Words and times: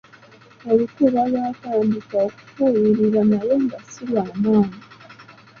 Olukuba 0.71 1.21
lwatandika 1.29 2.15
okufuuyirira 2.25 3.21
naye 3.31 3.53
nga 3.63 3.77
ssi 3.81 4.03
lwamaanyi. 4.09 4.77